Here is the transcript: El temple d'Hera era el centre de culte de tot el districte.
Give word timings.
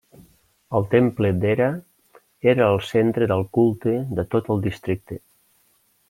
El 0.77 0.85
temple 0.93 1.29
d'Hera 1.41 1.67
era 2.53 2.69
el 2.75 2.81
centre 2.87 3.27
de 3.33 3.37
culte 3.59 3.93
de 4.21 4.25
tot 4.35 4.53
el 4.55 4.65
districte. 4.69 5.19